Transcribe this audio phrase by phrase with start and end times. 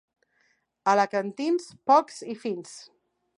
[0.93, 2.75] Alacantins, pocs i fins.